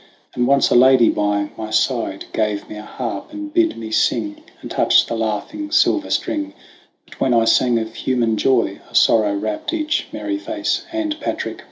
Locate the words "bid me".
3.53-3.91